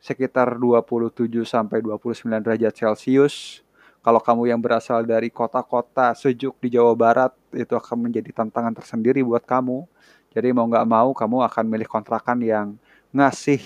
sekitar 0.02 0.58
27 0.58 1.30
sampai 1.46 1.80
29 1.86 2.26
derajat 2.42 2.74
Celcius. 2.74 3.62
Kalau 4.02 4.18
kamu 4.18 4.50
yang 4.50 4.58
berasal 4.58 5.06
dari 5.06 5.30
kota-kota 5.30 6.18
sejuk 6.18 6.58
di 6.58 6.74
Jawa 6.74 6.98
Barat, 6.98 7.32
itu 7.54 7.78
akan 7.78 8.10
menjadi 8.10 8.34
tantangan 8.34 8.74
tersendiri 8.74 9.22
buat 9.22 9.46
kamu. 9.46 9.86
Jadi 10.34 10.50
mau 10.58 10.66
nggak 10.66 10.88
mau, 10.90 11.14
kamu 11.14 11.46
akan 11.46 11.66
milih 11.70 11.86
kontrakan 11.86 12.42
yang 12.42 12.74
ngasih 13.14 13.62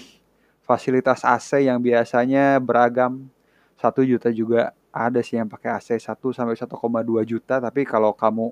fasilitas 0.68 1.24
AC 1.24 1.64
yang 1.64 1.80
biasanya 1.80 2.60
beragam. 2.60 3.32
Satu 3.80 4.04
juta 4.04 4.28
juga 4.28 4.76
ada 4.92 5.24
sih 5.24 5.40
yang 5.40 5.48
pakai 5.48 5.72
AC 5.72 5.96
1 5.96 6.20
sampai 6.36 6.60
1,2 6.60 7.24
juta. 7.24 7.64
Tapi 7.64 7.88
kalau 7.88 8.12
kamu 8.12 8.52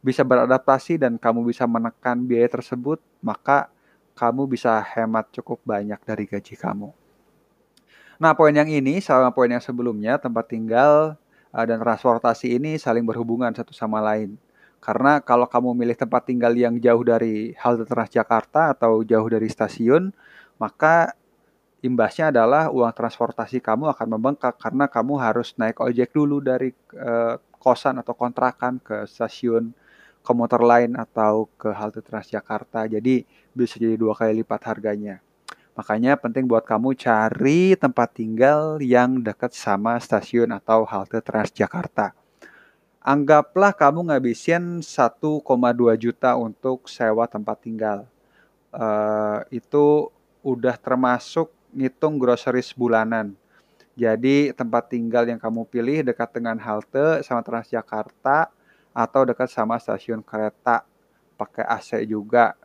bisa 0.00 0.24
beradaptasi 0.24 0.96
dan 0.96 1.20
kamu 1.20 1.44
bisa 1.44 1.68
menekan 1.68 2.24
biaya 2.24 2.48
tersebut, 2.48 3.04
maka 3.20 3.68
kamu 4.16 4.48
bisa 4.48 4.80
hemat 4.96 5.28
cukup 5.28 5.60
banyak 5.60 6.00
dari 6.08 6.24
gaji 6.24 6.56
kamu. 6.56 6.97
Nah, 8.18 8.34
poin 8.34 8.50
yang 8.50 8.66
ini 8.66 8.98
sama 8.98 9.30
poin 9.30 9.46
yang 9.46 9.62
sebelumnya, 9.62 10.18
tempat 10.18 10.50
tinggal 10.50 11.14
uh, 11.54 11.64
dan 11.68 11.78
transportasi 11.78 12.58
ini 12.58 12.74
saling 12.74 13.06
berhubungan 13.06 13.54
satu 13.54 13.70
sama 13.70 14.02
lain. 14.02 14.34
Karena 14.82 15.22
kalau 15.22 15.46
kamu 15.46 15.70
milih 15.74 15.94
tempat 15.94 16.26
tinggal 16.26 16.50
yang 16.54 16.78
jauh 16.82 17.02
dari 17.06 17.54
halte 17.62 17.86
Transjakarta 17.86 18.74
atau 18.74 19.06
jauh 19.06 19.28
dari 19.30 19.46
stasiun, 19.46 20.10
maka 20.58 21.14
imbasnya 21.82 22.34
adalah 22.34 22.70
uang 22.74 22.90
transportasi 22.90 23.62
kamu 23.62 23.86
akan 23.94 24.06
membengkak 24.18 24.58
karena 24.58 24.90
kamu 24.90 25.14
harus 25.22 25.54
naik 25.54 25.78
ojek 25.78 26.10
dulu 26.10 26.42
dari 26.42 26.74
uh, 26.98 27.38
kosan 27.62 28.02
atau 28.02 28.14
kontrakan 28.18 28.82
ke 28.82 29.06
stasiun. 29.06 29.74
komuter 30.28 30.60
lain 30.60 30.92
atau 30.98 31.48
ke 31.56 31.72
halte 31.72 32.04
Transjakarta. 32.04 32.84
Jadi 32.84 33.24
bisa 33.56 33.80
jadi 33.80 33.96
dua 33.96 34.12
kali 34.12 34.44
lipat 34.44 34.60
harganya. 34.68 35.24
Makanya 35.78 36.18
penting 36.18 36.50
buat 36.50 36.66
kamu 36.66 36.98
cari 36.98 37.78
tempat 37.78 38.10
tinggal 38.10 38.82
yang 38.82 39.22
dekat 39.22 39.54
sama 39.54 39.94
stasiun 40.02 40.50
atau 40.50 40.82
halte 40.82 41.22
Transjakarta. 41.22 42.18
Anggaplah 42.98 43.70
kamu 43.70 44.10
ngabisin 44.10 44.82
1,2 44.82 45.38
juta 45.94 46.34
untuk 46.34 46.90
sewa 46.90 47.30
tempat 47.30 47.62
tinggal. 47.62 48.10
Uh, 48.74 49.46
itu 49.54 50.10
udah 50.42 50.74
termasuk 50.74 51.54
ngitung 51.70 52.18
groceries 52.18 52.74
bulanan. 52.74 53.38
Jadi 53.94 54.50
tempat 54.58 54.90
tinggal 54.90 55.30
yang 55.30 55.38
kamu 55.38 55.62
pilih 55.62 56.02
dekat 56.02 56.34
dengan 56.34 56.58
halte 56.58 57.22
sama 57.22 57.46
Transjakarta 57.46 58.50
atau 58.90 59.22
dekat 59.22 59.46
sama 59.46 59.78
stasiun 59.78 60.26
kereta 60.26 60.82
pakai 61.38 61.62
AC 61.70 62.02
juga 62.02 62.58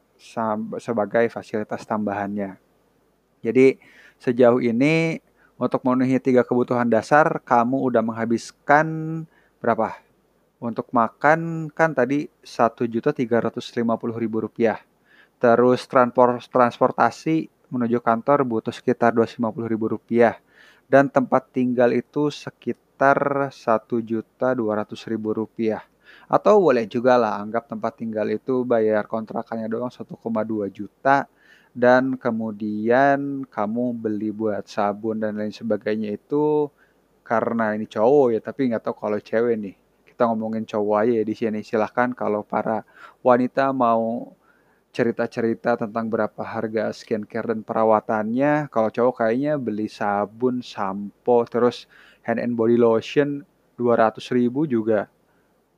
sebagai 0.81 1.29
fasilitas 1.29 1.85
tambahannya. 1.85 2.72
Jadi 3.43 3.75
sejauh 4.23 4.63
ini 4.63 5.19
untuk 5.59 5.83
memenuhi 5.83 6.17
tiga 6.23 6.47
kebutuhan 6.47 6.87
dasar 6.87 7.43
kamu 7.43 7.91
udah 7.91 7.99
menghabiskan 7.99 8.87
berapa? 9.59 9.99
Untuk 10.63 10.87
makan 10.95 11.67
kan 11.75 11.91
tadi 11.91 12.31
satu 12.39 12.87
juta 12.87 13.11
tiga 13.11 13.43
ratus 13.43 13.75
lima 13.75 13.99
puluh 13.99 14.15
ribu 14.15 14.39
rupiah. 14.47 14.79
Terus 15.43 15.83
transport 15.91 16.39
transportasi 16.47 17.51
menuju 17.67 17.99
kantor 17.99 18.47
butuh 18.47 18.71
sekitar 18.71 19.11
dua 19.11 19.27
ratus 19.27 19.35
lima 19.35 19.51
puluh 19.51 19.67
ribu 19.67 19.91
rupiah. 19.91 20.39
Dan 20.87 21.11
tempat 21.11 21.51
tinggal 21.51 21.91
itu 21.91 22.31
sekitar 22.31 23.51
satu 23.51 23.99
juta 23.99 24.55
dua 24.55 24.83
ratus 24.83 25.03
ribu 25.11 25.35
rupiah. 25.35 25.83
Atau 26.31 26.63
boleh 26.63 26.87
juga 26.87 27.19
lah 27.19 27.43
anggap 27.43 27.67
tempat 27.67 27.99
tinggal 27.99 28.31
itu 28.31 28.63
bayar 28.63 29.03
kontrakannya 29.09 29.67
doang 29.67 29.91
1,2 29.91 30.15
juta 30.71 31.27
dan 31.73 32.15
kemudian 32.21 33.45
kamu 33.49 33.97
beli 33.97 34.29
buat 34.29 34.69
sabun 34.69 35.21
dan 35.21 35.37
lain 35.37 35.53
sebagainya 35.53 36.13
itu 36.15 36.69
karena 37.25 37.73
ini 37.73 37.89
cowok 37.89 38.27
ya 38.37 38.39
tapi 38.39 38.69
nggak 38.69 38.83
tahu 38.85 38.95
kalau 38.95 39.19
cewek 39.19 39.55
nih 39.57 39.75
kita 40.05 40.29
ngomongin 40.29 40.63
cowok 40.69 40.95
aja 41.01 41.13
ya 41.19 41.23
di 41.25 41.35
sini 41.35 41.59
silahkan 41.65 42.13
kalau 42.13 42.45
para 42.45 42.85
wanita 43.25 43.73
mau 43.73 44.33
cerita-cerita 44.93 45.73
tentang 45.81 46.05
berapa 46.05 46.41
harga 46.45 46.93
skincare 46.93 47.57
dan 47.57 47.65
perawatannya 47.65 48.69
kalau 48.69 48.93
cowok 48.93 49.25
kayaknya 49.25 49.57
beli 49.57 49.89
sabun 49.89 50.61
sampo 50.61 51.41
terus 51.49 51.89
hand 52.21 52.37
and 52.37 52.53
body 52.53 52.77
lotion 52.77 53.41
200 53.81 54.21
ribu 54.37 54.69
juga 54.69 55.09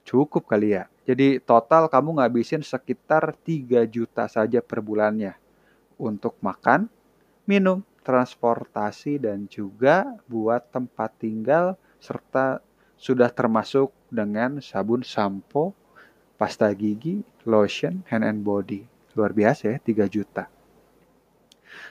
Cukup 0.05 0.45
kali 0.45 0.77
ya. 0.77 0.85
Jadi 1.09 1.41
total 1.41 1.89
kamu 1.89 2.21
ngabisin 2.21 2.61
sekitar 2.61 3.33
3 3.41 3.89
juta 3.89 4.29
saja 4.29 4.61
per 4.61 4.77
bulannya. 4.85 5.33
Untuk 5.95 6.35
makan, 6.43 6.91
minum, 7.47 7.79
transportasi, 8.03 9.17
dan 9.17 9.47
juga 9.47 10.19
buat 10.27 10.67
tempat 10.69 11.15
tinggal 11.17 11.79
serta 11.97 12.61
sudah 12.95 13.27
termasuk 13.31 13.91
dengan 14.07 14.63
sabun 14.63 15.03
sampo, 15.03 15.75
pasta 16.35 16.71
gigi, 16.75 17.23
lotion, 17.47 18.03
hand 18.07 18.23
and 18.23 18.43
body. 18.43 18.87
Luar 19.15 19.31
biasa 19.31 19.75
ya, 19.75 19.77
3 19.79 20.07
juta. 20.11 20.51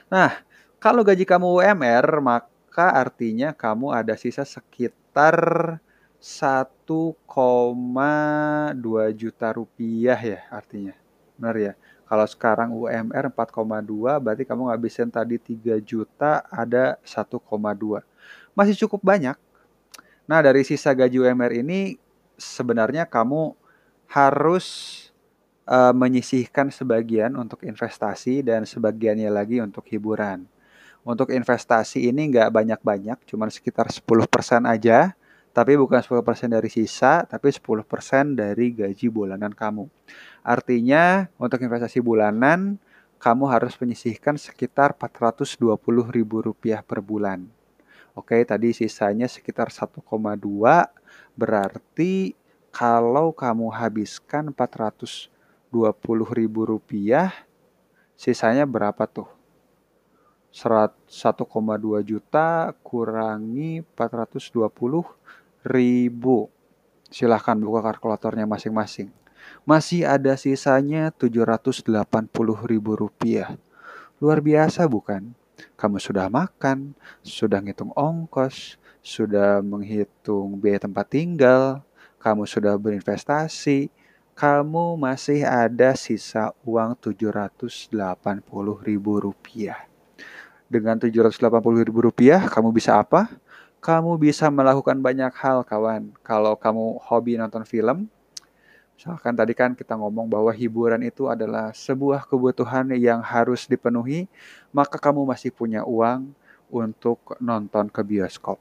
Nah, 0.09 0.41
kalau 0.77 1.01
gaji 1.01 1.25
kamu 1.25 1.61
UMR, 1.61 2.21
maka 2.21 2.93
artinya 2.93 3.53
kamu 3.53 3.89
ada 3.89 4.13
sisa 4.13 4.45
sekitar 4.45 5.81
1,2 6.21 7.25
juta 9.13 9.47
rupiah 9.53 10.17
ya 10.17 10.45
artinya. 10.53 10.93
Benar 11.37 11.55
ya? 11.57 11.73
Kalau 12.05 12.25
sekarang 12.29 12.69
UMR 12.69 13.33
4,2 13.33 14.21
berarti 14.21 14.43
kamu 14.45 14.69
ngabisin 14.69 15.09
tadi 15.09 15.41
3 15.41 15.81
juta 15.81 16.45
ada 16.53 17.01
1,2. 17.01 17.41
Masih 18.53 18.75
cukup 18.85 19.01
banyak. 19.01 19.33
Nah, 20.25 20.39
dari 20.41 20.61
sisa 20.65 20.93
gaji 20.93 21.21
UMR 21.21 21.53
ini 21.65 21.97
sebenarnya 22.37 23.09
kamu 23.09 23.57
harus 24.09 24.65
uh, 25.65 25.93
menyisihkan 25.93 26.69
sebagian 26.69 27.33
untuk 27.37 27.65
investasi 27.65 28.45
dan 28.45 28.69
sebagiannya 28.69 29.29
lagi 29.33 29.61
untuk 29.61 29.85
hiburan. 29.89 30.45
Untuk 31.05 31.29
investasi 31.29 32.09
ini 32.09 32.33
nggak 32.33 32.49
banyak-banyak, 32.49 33.29
cuma 33.29 33.45
sekitar 33.49 33.89
10% 33.93 34.65
aja 34.65 35.13
tapi 35.55 35.79
bukan 35.79 36.03
10% 36.03 36.51
dari 36.51 36.67
sisa, 36.67 37.23
tapi 37.23 37.47
10% 37.47 38.35
dari 38.35 38.75
gaji 38.75 39.07
bulanan 39.07 39.55
kamu. 39.55 39.87
Artinya 40.45 41.25
untuk 41.41 41.57
investasi 41.65 42.05
bulanan, 42.05 42.77
kamu 43.17 43.49
harus 43.49 43.73
menyisihkan 43.81 44.37
sekitar 44.37 44.93
420 44.93 45.73
ribu 46.13 46.45
rupiah 46.45 46.85
per 46.85 47.01
bulan. 47.01 47.49
Oke, 48.13 48.37
tadi 48.45 48.69
sisanya 48.69 49.25
sekitar 49.25 49.73
1,2, 49.73 50.05
berarti 51.33 52.37
kalau 52.69 53.33
kamu 53.33 53.73
habiskan 53.73 54.53
420 54.53 55.33
ribu 56.29 56.61
rupiah, 56.69 57.33
sisanya 58.13 58.69
berapa 58.69 59.01
tuh? 59.09 59.27
1,2 60.53 62.05
juta 62.05 62.71
kurangi 62.85 63.81
420 63.97 65.09
ribu. 65.65 66.53
Silahkan 67.09 67.57
buka 67.57 67.81
kalkulatornya 67.81 68.45
masing-masing. 68.45 69.24
Masih 69.65 70.05
ada 70.05 70.37
sisanya 70.37 71.09
780 71.09 71.85
ribu 72.69 72.91
rupiah. 72.93 73.57
Luar 74.21 74.39
biasa 74.39 74.85
bukan? 74.85 75.33
Kamu 75.75 75.97
sudah 75.97 76.27
makan, 76.29 76.93
sudah 77.23 77.63
ngitung 77.63 77.91
ongkos, 77.95 78.77
sudah 78.99 79.63
menghitung 79.65 80.59
biaya 80.59 80.85
tempat 80.85 81.05
tinggal, 81.09 81.81
kamu 82.21 82.43
sudah 82.45 82.75
berinvestasi, 82.75 83.89
kamu 84.35 84.99
masih 84.99 85.47
ada 85.47 85.95
sisa 85.95 86.51
uang 86.67 86.93
780 86.99 87.87
ribu 88.83 89.11
rupiah. 89.17 89.87
Dengan 90.67 90.99
780 90.99 91.41
ribu 91.87 91.99
rupiah, 92.03 92.45
kamu 92.51 92.75
bisa 92.75 92.99
apa? 92.99 93.31
kamu 93.85 94.17
bisa 94.17 94.49
melakukan 94.49 94.97
banyak 94.97 95.29
hal 95.37 95.61
kawan. 95.61 96.09
Kalau 96.25 96.57
kamu 96.57 96.97
hobi 97.05 97.37
nonton 97.37 97.61
film, 97.69 98.09
misalkan 98.95 99.35
tadi 99.35 99.53
kan 99.53 99.75
kita 99.75 99.93
ngomong 99.99 100.31
bahwa 100.31 100.51
hiburan 100.55 101.03
itu 101.03 101.27
adalah 101.27 101.75
sebuah 101.75 102.25
kebutuhan 102.25 102.95
yang 102.95 103.19
harus 103.21 103.67
dipenuhi, 103.67 104.25
maka 104.71 104.95
kamu 104.97 105.27
masih 105.27 105.51
punya 105.51 105.83
uang 105.83 106.31
untuk 106.71 107.19
nonton 107.43 107.91
ke 107.91 108.01
bioskop. 108.01 108.57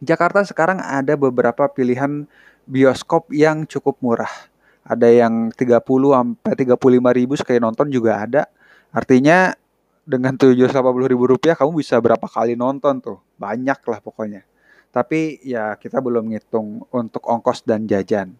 Jakarta 0.00 0.42
sekarang 0.42 0.80
ada 0.80 1.12
beberapa 1.14 1.68
pilihan 1.68 2.24
bioskop 2.64 3.28
yang 3.30 3.68
cukup 3.68 4.00
murah. 4.00 4.32
Ada 4.80 5.12
yang 5.12 5.52
30 5.52 5.76
sampai 6.16 6.52
35 6.56 7.18
ribu 7.20 7.36
sekali 7.36 7.60
nonton 7.60 7.92
juga 7.92 8.24
ada. 8.24 8.42
Artinya 8.90 9.54
dengan 10.10 10.34
780 10.34 10.74
ribu 11.06 11.24
rupiah 11.30 11.54
kamu 11.54 11.84
bisa 11.84 11.94
berapa 12.02 12.26
kali 12.26 12.58
nonton 12.58 12.98
tuh 12.98 13.18
banyak 13.38 13.78
lah 13.78 14.00
pokoknya 14.02 14.42
tapi 14.90 15.38
ya 15.46 15.78
kita 15.78 16.02
belum 16.02 16.34
ngitung 16.34 16.82
untuk 16.90 17.22
ongkos 17.30 17.62
dan 17.62 17.86
jajan 17.86 18.34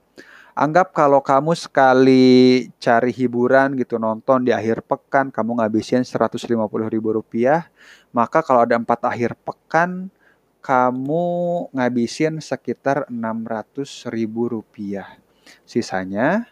anggap 0.56 0.92
kalau 0.94 1.20
kamu 1.20 1.52
sekali 1.56 2.68
cari 2.78 3.10
hiburan 3.10 3.74
gitu 3.78 3.96
nonton 3.98 4.46
di 4.46 4.52
akhir 4.54 4.84
pekan 4.84 5.28
kamu 5.28 5.62
ngabisin 5.62 6.02
150 6.06 6.46
ribu 6.90 7.08
rupiah 7.14 7.68
maka 8.14 8.42
kalau 8.42 8.66
ada 8.66 8.78
empat 8.78 9.06
akhir 9.06 9.38
pekan 9.40 10.10
kamu 10.60 11.24
ngabisin 11.72 12.38
sekitar 12.42 13.08
600 13.08 14.10
ribu 14.12 14.50
rupiah 14.52 15.18
sisanya 15.64 16.46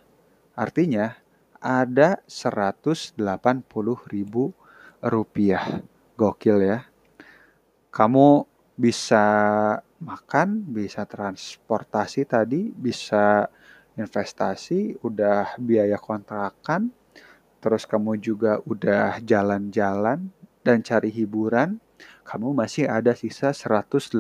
artinya 0.59 1.19
ada 1.59 2.23
180 2.27 3.19
ribu 4.11 4.55
rupiah. 5.03 5.83
Gokil 6.19 6.59
ya. 6.63 6.79
Kamu 7.91 8.47
bisa 8.79 9.27
makan, 9.99 10.63
bisa 10.71 11.03
transportasi 11.03 12.27
tadi, 12.27 12.71
bisa 12.71 13.51
investasi, 13.99 15.03
udah 15.03 15.59
biaya 15.59 15.99
kontrakan, 15.99 16.95
terus 17.59 17.85
kamu 17.85 18.23
juga 18.23 18.63
udah 18.63 19.19
jalan-jalan 19.21 20.31
dan 20.63 20.79
cari 20.87 21.11
hiburan, 21.11 21.83
kamu 22.23 22.55
masih 22.55 22.87
ada 22.87 23.13
sisa 23.19 23.51
180 23.51 24.15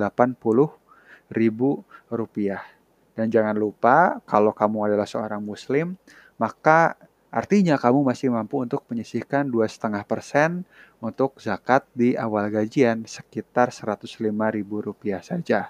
ribu 1.30 1.86
rupiah. 2.10 2.66
Dan 3.14 3.30
jangan 3.30 3.54
lupa 3.54 4.18
kalau 4.26 4.50
kamu 4.50 4.90
adalah 4.90 5.06
seorang 5.06 5.42
muslim, 5.42 5.94
maka 6.38 6.98
Artinya 7.28 7.76
kamu 7.76 8.08
masih 8.08 8.32
mampu 8.32 8.56
untuk 8.64 8.88
menyisihkan 8.88 9.52
2,5% 9.52 10.64
untuk 11.04 11.36
zakat 11.36 11.84
di 11.92 12.16
awal 12.16 12.48
gajian 12.48 13.04
sekitar 13.04 13.68
Rp105.000 13.68 14.72
saja. 15.20 15.68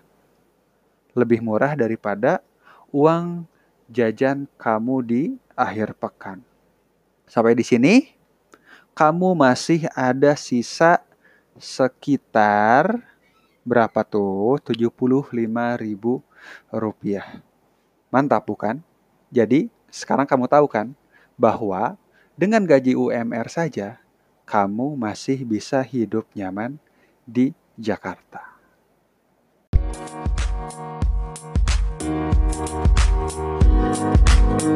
Lebih 1.19 1.43
murah 1.43 1.75
daripada 1.75 2.47
uang 2.95 3.43
jajan 3.89 4.45
kamu 4.61 4.97
di 5.03 5.23
akhir 5.57 5.97
pekan. 5.97 6.45
Sampai 7.25 7.57
di 7.57 7.65
sini, 7.65 8.13
kamu 8.93 9.33
masih 9.37 9.89
ada 9.97 10.37
sisa 10.37 11.01
sekitar 11.57 13.01
berapa 13.65 14.05
tuh? 14.05 14.61
75 14.65 15.33
ribu 15.81 16.21
rupiah. 16.73 17.41
Mantap 18.09 18.49
bukan? 18.49 18.81
Jadi 19.29 19.69
sekarang 19.93 20.25
kamu 20.25 20.49
tahu 20.49 20.69
kan 20.69 20.93
bahwa 21.37 21.97
dengan 22.37 22.65
gaji 22.65 22.97
UMR 22.97 23.49
saja 23.53 24.01
kamu 24.49 24.97
masih 24.97 25.45
bisa 25.45 25.85
hidup 25.85 26.25
nyaman 26.33 26.81
di 27.29 27.53
Jakarta. 27.77 28.58
Well, 34.59 34.75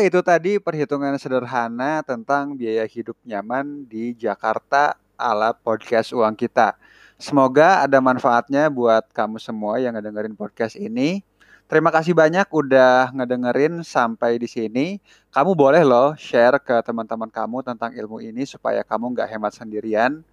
itu 0.00 0.16
tadi 0.24 0.56
perhitungan 0.56 1.12
sederhana 1.20 2.00
tentang 2.00 2.56
biaya 2.56 2.88
hidup 2.88 3.20
nyaman 3.20 3.84
di 3.84 4.16
Jakarta 4.16 4.96
ala 5.20 5.52
podcast 5.52 6.16
uang 6.16 6.32
kita. 6.32 6.72
Semoga 7.20 7.84
ada 7.84 8.00
manfaatnya 8.00 8.72
buat 8.72 9.12
kamu 9.12 9.36
semua 9.36 9.76
yang 9.76 9.92
ngedengerin 9.92 10.32
podcast 10.32 10.80
ini. 10.80 11.20
Terima 11.68 11.92
kasih 11.92 12.16
banyak 12.16 12.48
udah 12.48 13.12
ngedengerin 13.12 13.84
sampai 13.84 14.40
di 14.40 14.48
sini. 14.48 14.96
Kamu 15.32 15.52
boleh 15.52 15.84
loh 15.84 16.16
share 16.16 16.56
ke 16.64 16.80
teman-teman 16.80 17.28
kamu 17.28 17.60
tentang 17.60 17.92
ilmu 17.92 18.24
ini 18.24 18.48
supaya 18.48 18.80
kamu 18.80 19.12
nggak 19.12 19.28
hemat 19.36 19.52
sendirian. 19.52 20.24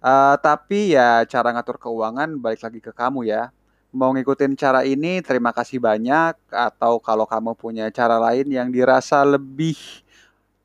Uh, 0.00 0.36
tapi 0.40 0.96
ya 0.96 1.28
cara 1.28 1.52
ngatur 1.52 1.76
keuangan 1.76 2.40
balik 2.40 2.64
lagi 2.64 2.80
ke 2.80 2.88
kamu 2.88 3.28
ya 3.28 3.52
mau 3.90 4.14
ngikutin 4.14 4.54
cara 4.54 4.86
ini, 4.86 5.18
terima 5.22 5.50
kasih 5.50 5.82
banyak. 5.82 6.38
Atau 6.50 7.02
kalau 7.02 7.26
kamu 7.26 7.58
punya 7.58 7.90
cara 7.90 8.18
lain 8.18 8.46
yang 8.50 8.70
dirasa 8.70 9.22
lebih 9.26 9.76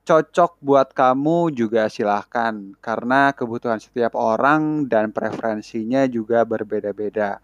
cocok 0.06 0.62
buat 0.62 0.94
kamu 0.94 1.54
juga 1.54 1.90
silahkan. 1.90 2.78
Karena 2.80 3.34
kebutuhan 3.34 3.82
setiap 3.82 4.14
orang 4.14 4.86
dan 4.86 5.10
preferensinya 5.10 6.06
juga 6.06 6.46
berbeda-beda. 6.46 7.42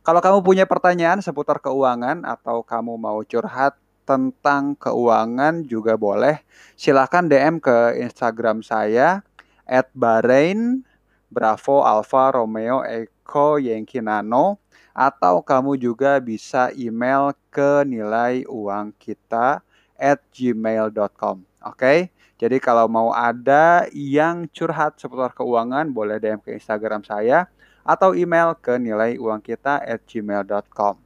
Kalau 0.00 0.24
kamu 0.24 0.40
punya 0.40 0.64
pertanyaan 0.64 1.20
seputar 1.20 1.60
keuangan 1.60 2.24
atau 2.24 2.64
kamu 2.64 2.96
mau 2.96 3.20
curhat 3.28 3.76
tentang 4.08 4.72
keuangan 4.80 5.68
juga 5.68 6.00
boleh. 6.00 6.40
Silahkan 6.80 7.28
DM 7.28 7.60
ke 7.60 8.00
Instagram 8.00 8.64
saya 8.64 9.20
at 9.68 9.92
Bahrain 9.92 10.87
Bravo 11.28 11.84
Alfa 11.84 12.32
Romeo 12.34 12.80
Echo 12.84 13.60
Yankee 13.60 14.00
Nano 14.00 14.58
atau 14.96 15.44
kamu 15.44 15.78
juga 15.78 16.18
bisa 16.18 16.74
email 16.74 17.30
ke 17.54 17.86
nilai 17.86 18.42
uang 18.50 18.90
kita 18.98 19.62
at 19.94 20.18
gmail.com. 20.34 21.46
Oke, 21.62 21.78
okay? 21.78 21.98
jadi 22.34 22.58
kalau 22.58 22.90
mau 22.90 23.14
ada 23.14 23.86
yang 23.94 24.50
curhat 24.50 24.98
seputar 24.98 25.30
keuangan, 25.36 25.86
boleh 25.92 26.18
DM 26.18 26.42
ke 26.42 26.54
Instagram 26.54 27.06
saya 27.06 27.46
atau 27.86 28.14
email 28.14 28.58
ke 28.58 28.74
nilai 28.74 29.18
uang 29.18 29.38
kita 29.38 29.78
at 29.82 30.02
gmail.com. 30.06 30.98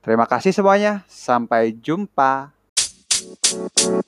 Terima 0.00 0.24
kasih 0.24 0.54
semuanya, 0.54 1.02
sampai 1.10 1.74
jumpa. 1.74 2.54
you 3.50 4.00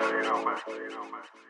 mess, 0.00 0.10
you 0.12 0.22
don't 0.22 0.44
mess, 0.44 0.60
you 0.68 0.90
don't 0.90 1.12
mess. 1.12 1.45